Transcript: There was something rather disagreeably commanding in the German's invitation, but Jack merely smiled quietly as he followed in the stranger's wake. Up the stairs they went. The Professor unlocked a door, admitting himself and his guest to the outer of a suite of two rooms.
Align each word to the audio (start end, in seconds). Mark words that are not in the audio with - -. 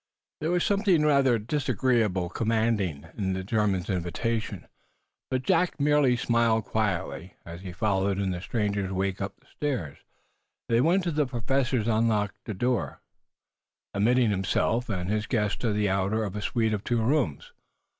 There 0.39 0.49
was 0.49 0.63
something 0.63 1.03
rather 1.05 1.37
disagreeably 1.37 2.29
commanding 2.33 3.05
in 3.15 3.33
the 3.33 3.43
German's 3.43 3.87
invitation, 3.87 4.67
but 5.29 5.43
Jack 5.43 5.79
merely 5.79 6.15
smiled 6.17 6.65
quietly 6.65 7.35
as 7.45 7.61
he 7.61 7.71
followed 7.71 8.17
in 8.17 8.31
the 8.31 8.41
stranger's 8.41 8.91
wake. 8.91 9.21
Up 9.21 9.39
the 9.39 9.45
stairs 9.45 9.99
they 10.67 10.81
went. 10.81 11.03
The 11.15 11.27
Professor 11.27 11.81
unlocked 11.85 12.49
a 12.49 12.55
door, 12.55 13.03
admitting 13.93 14.31
himself 14.31 14.89
and 14.89 15.07
his 15.07 15.27
guest 15.27 15.59
to 15.59 15.71
the 15.71 15.87
outer 15.87 16.23
of 16.23 16.35
a 16.35 16.41
suite 16.41 16.73
of 16.73 16.83
two 16.83 16.99
rooms. 17.03 17.53